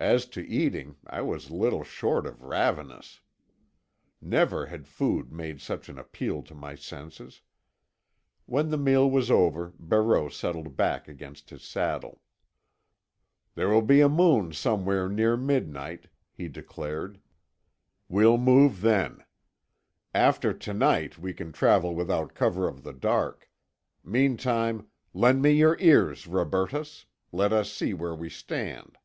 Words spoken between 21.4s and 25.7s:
travel without cover of the dark. Meantime, lend me